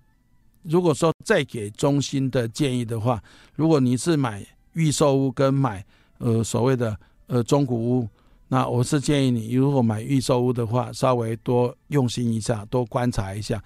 [0.63, 3.24] 如果说再给中心的建议的话，
[3.56, 5.82] 如果你是买预售屋跟买
[6.17, 6.93] 呃所谓的
[7.28, 8.10] 呃中古屋，
[8.50, 13.63] 那我是建议你如果买预售屋的话，稍微多用心一下，多观察一下。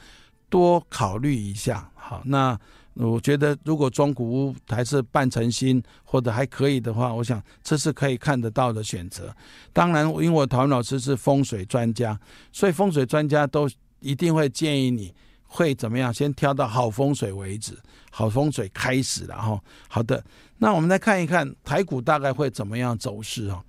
[0.47, 2.59] 多考虑一下，好，那
[2.93, 9.33] 我觉得如果中古屋还是半成新或者还可以的话，我想这是可以看得到的选择。
[9.71, 12.19] 当然，因为我陶文老师是风水专家，
[12.51, 13.69] 所以风水专家都
[14.01, 15.13] 一定会建议你
[15.47, 17.77] 会怎么样，先挑到好风水为止，
[18.09, 19.59] 好风水开始了哈。
[19.87, 20.21] 好的，
[20.57, 23.63] 那我们来看一看台股大概会怎么样走势啊？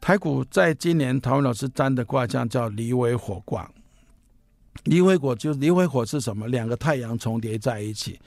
[0.00, 3.70] 台股在今年陶文老师占的卦象叫离为火卦。
[4.82, 6.48] 离为火就离为火是什么？
[6.48, 8.20] 两个太阳重叠在一起，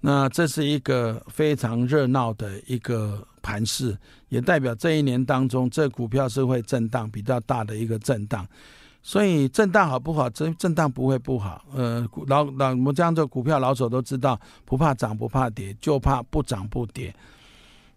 [0.00, 3.96] 那这是一个非常热闹的一个盘势，
[4.28, 8.46] 也代表这一年当中，这股票是会震荡比较大的一个震荡。
[9.02, 10.28] 所以震荡好不好？
[10.28, 11.64] 这震荡不会不好。
[11.74, 17.14] 呃，老老我们这样做股票老手都知道，不怕涨不怕跌，就怕不涨不跌。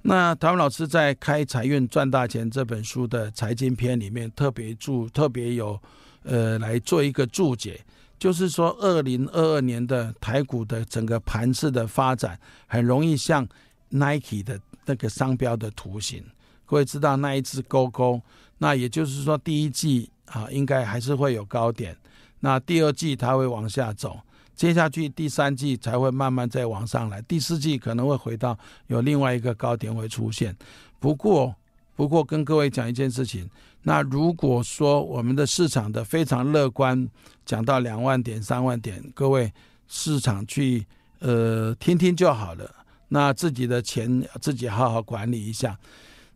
[0.03, 5.77] 那陶文老师在《开财运赚大钱》这本书的财经篇里面特别注特别有
[6.23, 7.79] 呃来做一个注解。
[8.17, 13.47] 就是说，二零二二年的台股的整个盘势的发展，很容易像
[13.89, 16.23] Nike 的那个商标的图形。
[16.65, 18.21] 各位知道那一只勾勾，
[18.57, 21.95] 那也就是说，第一季啊，应该还是会有高点。
[22.39, 24.19] 那第二季它会往下走，
[24.55, 28.57] 接下去第三季才会慢慢再往上来，第四季可能会回到
[28.87, 30.55] 有另外一个高点会出现。
[30.99, 31.53] 不过，
[31.95, 33.49] 不过跟各位讲一件事情，
[33.83, 37.07] 那如果说我们的市场的非常乐观，
[37.45, 39.51] 讲到两万点、三万点，各位
[39.87, 40.85] 市场去
[41.19, 42.69] 呃听听就好了。
[43.09, 45.77] 那自己的钱自己好好管理一下。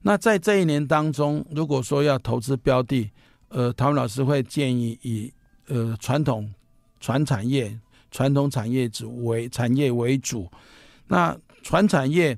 [0.01, 3.09] 那在这一年当中，如果说要投资标的，
[3.49, 5.33] 呃，陶文老师会建议以
[5.67, 6.53] 呃传统
[6.99, 7.77] 传产业、
[8.11, 10.49] 传统产业主为产业为主。
[11.07, 12.37] 那传产业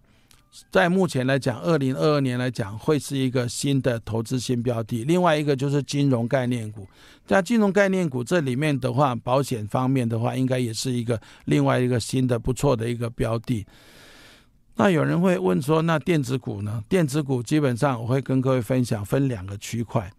[0.71, 5.03] 在目前来讲，二零二二年来讲，会是一个新的投资新标的。
[5.03, 6.87] 另外一个就是金融概念股，
[7.25, 13.65] 在金融概念股这里面的话，保险方面的话，应该也是一个另外一个新的不错的一个标的。
[14.75, 16.83] 那有人会问说，那电子股呢？
[16.89, 20.11] 电子股基本上我会跟各位分享，分两个区块，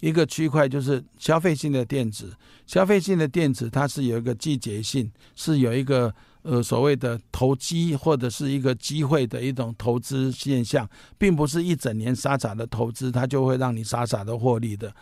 [0.00, 2.34] 一个区块就是消费性的电子，
[2.66, 6.14] 消费性的电子它是有一个季节性，是有一个
[6.46, 10.88] 呃所谓的投机或者是一个机会的一种投资现象，
[11.18, 14.92] 并不是一整年傻傻的投资，它就会让你傻傻的获利的。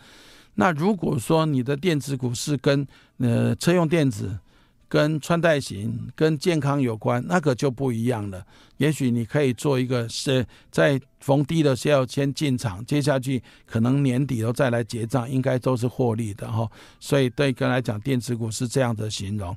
[0.55, 2.87] 那如果说你的电子股是跟
[3.17, 4.39] 呃车用电子，
[4.87, 8.45] 跟穿戴型、跟健康有关，那个就不一样了。
[8.77, 16.69] 也许你可以做一个是在逢低的时候先进场，接下去可能年底都再来结账，应该都是获利的哈。
[16.99, 19.55] 所以对哥来讲，电子股是这样的形容。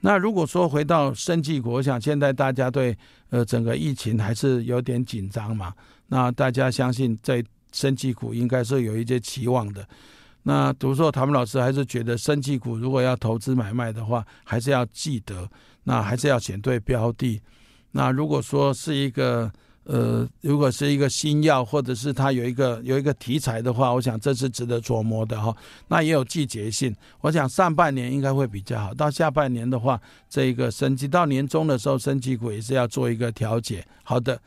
[0.00, 2.96] 那如果说回到生技股，我想现在大家对
[3.30, 5.72] 呃整个疫情还是有点紧张嘛。
[6.06, 9.86] 那大家相信在生技股应该是有一些期望的。
[10.44, 15.46] 那读硕唐老师还是觉得，生技股如果要投资买卖的话，还是要记得，
[15.84, 17.40] 那还是要选对标的。
[17.90, 19.52] 那如果说是一个
[19.88, 25.56] 呃，如果是一个新药，或者是它有一个有一个题材的话，我想这是值得琢磨的哈。
[25.88, 33.82] 那也有季节性，我想上半年应该会比较好，到下半年的话，这一个升级到年终的时候，升级股也是要做一个调节。
[34.04, 34.38] 好的。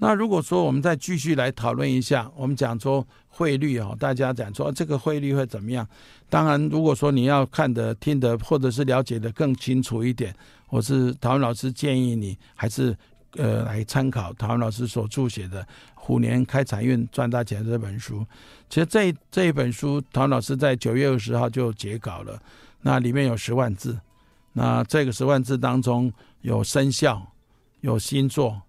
[0.00, 5.84] 那如果说我们再继续来讨论一下，我们讲说汇率哦，大家讲说这个汇率会怎么样？
[6.30, 10.32] 当然，如果说你要看得、听得或者是了解得更清楚一点，
[10.70, 12.96] 我是陶文老师建议你还是
[13.38, 15.62] 呃来参考陶老师所著写的
[15.94, 18.26] 《虎年开财运赚大钱》这本书。
[18.68, 22.38] 其实这这一本书，陶老师在九月二十号就截稿了，
[22.82, 23.98] 那里面有十万字，
[24.52, 26.12] 那这个十万字当中
[26.42, 27.32] 有生肖，
[27.80, 28.60] 有星座。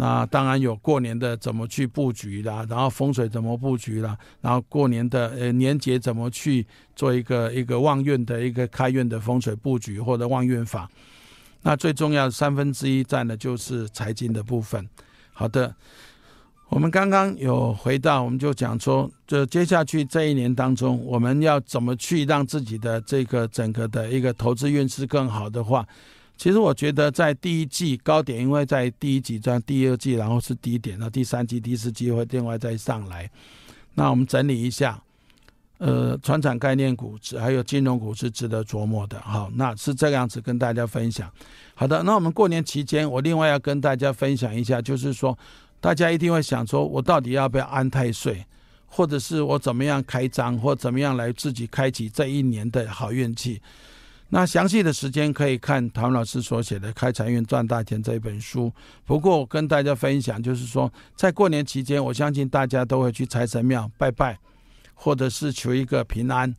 [0.00, 6.64] 那当然有过年的怎么去布局啦，然后风水怎么布局啦，然后过年的呃年节怎么去
[6.94, 10.88] 做一个一个旺运的一个开运的风水布局或者旺运法。
[11.62, 14.88] 那最重要的三分之一占的就是财经的部分。
[15.32, 15.74] 好的，
[16.68, 25.86] 我们刚刚有回到，我们就讲说，这接下去这一年当中，我们要怎么去让自己的这个整个的一个投资运势更好的话。
[26.36, 33.28] 其实我觉得，在第一季高点，因为在第一季在第二季，然后是低点，那第三季、第四季会另外再上来。
[33.94, 35.02] 那我们整理一下，
[35.78, 39.20] 呃，传产概念股还有金融股是值得琢磨的。
[39.20, 41.30] 好，那是这个样子跟大家分享。
[41.74, 45.38] 好的，那我们过年期间，我另外要跟大家分享一下，就是说，
[45.80, 48.44] 大家一定会想说，我到底要不要安太岁，
[48.86, 53.62] 或者是我怎么样开张，或怎么样来自己开启这一年的好运气。
[54.30, 58.70] 那详细的时间可以看唐老师所写的《开财运赚大钱》这一本书。
[59.06, 64.38] 不过我跟大家分享，就是说，在过年期间，我相信大家都会去财神庙拜拜，
[64.98, 66.52] 或者是求一个平安。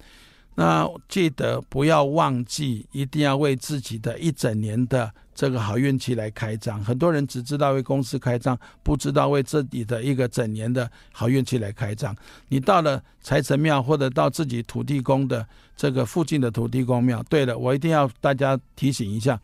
[0.55, 6.83] 那记得不要忘记，一定要为自己的一整年的这个好运气来开张。
[6.83, 12.13] 很多人只知道为公司开张，不知道为自己的一个整年的好运气来开张。
[12.49, 17.23] 你到了财神庙，或者到自己土地公的这个附近的土地公庙。
[17.29, 19.39] 对了，我一定要大家提醒一下，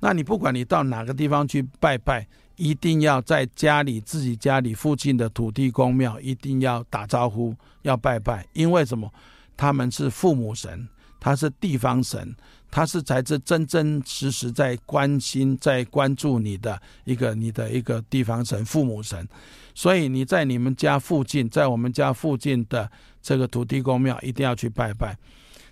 [0.00, 2.26] 那你不管你到哪个地方去拜拜，
[2.56, 9.10] 一定要在家里自己家里附近的土地公庙一定要打招呼，要拜拜，因为什么？
[9.56, 10.86] 他们是父母神，
[11.18, 12.34] 他是地方神，
[12.70, 19.26] 他是才是真真实实在关心、在关注你的一个你的一个地方神、父母神。
[19.74, 22.90] 所以你在你们家附近，在我们家附近的
[23.22, 25.16] 这个土地公庙，一定要去拜拜。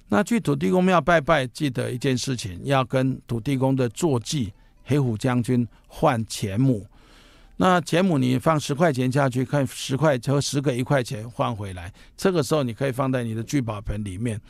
[0.08, 4.52] 那去土地公庙拜拜，记得一件事情，要跟土地公的坐骑
[4.84, 6.86] 黑虎将军换钱母。
[7.56, 14.40] 那钱母你放十块钱下去，看十块和十个一块钱换回来，这个时候你可以放在你的聚宝盆里面。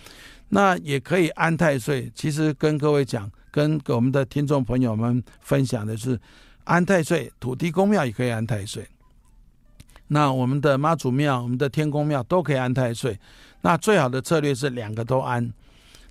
[0.49, 2.11] 那也可以安太岁。
[2.15, 6.19] 其实跟各位讲，跟我们的听众朋友们分享的是，
[6.65, 8.87] 安太岁，土地公庙也可以安太岁。
[10.09, 13.19] 那我们的妈祖庙、我们的天公庙都可以安太岁。
[13.63, 15.53] 那最好的策略是两个都安。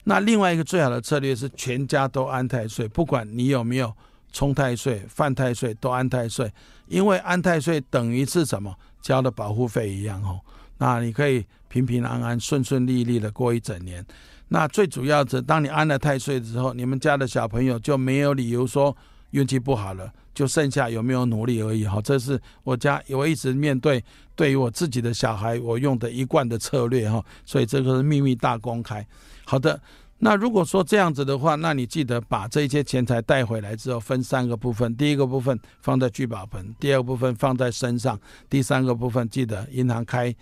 [0.04, 3.96] 那另外一个最好的策略是全家都安太岁，不管你有没有
[4.34, 6.52] 冲太岁、犯太岁，都安太岁，
[6.88, 8.76] 因为安太岁等于是什么？
[9.02, 10.42] 交了保护费一样哦。
[10.78, 14.06] 那你可以平平安安、顺顺利利的过一整年。
[14.48, 18.96] 那最主要的，当你安了太岁之后，你们家的小朋友就没有理由说
[19.32, 22.02] 运气不好了，就剩下有没有努力而已哈。
[22.02, 24.04] 这是我家我一直面对
[24.36, 27.24] 对于我自己的小孩我用的一贯的策略哈。
[27.46, 29.06] 所以这个是秘密大公开。
[29.46, 29.80] 好的，
[30.24, 38.18] 那如果说这样子的话，那你记得把这些钱财带回来之后，分三个部分：第一个部分放在聚宝盆，第二个部分放在身上，
[38.50, 40.34] 第三个部分记得银行开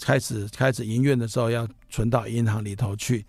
[0.00, 3.26] 开始开始营运的时候要存到银行里头去。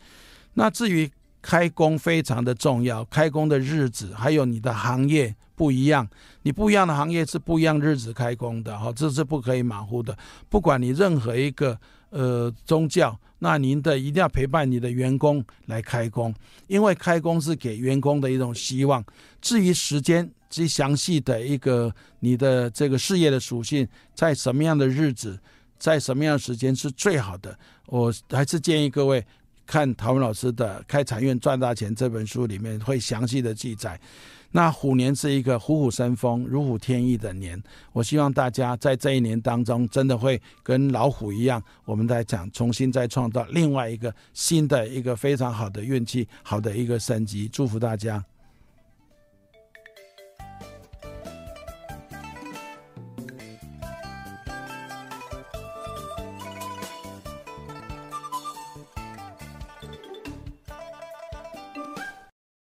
[0.54, 6.08] 那至于开工非常的重要，开工的日子还有你的行业不一样，
[6.44, 10.18] 你不一样的行业是不一样日子开工的哈，这是不可以马虎的。
[10.48, 11.78] 不管你任何一个
[12.10, 13.18] 呃宗教。
[13.40, 16.34] 那您的一定要陪伴你的员工来开工，
[16.66, 19.06] 因为开工是给员工的一种希望。
[19.40, 25.40] 至于时间，至于详细的一个你的这个事业的属性，在什么样的日子，
[25.78, 27.56] 在什么样的时间是最好的，
[27.86, 29.24] 我还是建议各位
[29.68, 34.00] 看陶文老师的《开产院赚大钱》这本书里面会详细的记载。
[34.52, 48.24] 那虎年是一个虎虎生风、如虎添翼的年，我希望大家在这一年当中，真的会跟老虎一样，我们在讲重新再创造另外一个新的一个非常好的运气、好的一个升级，祝福大家。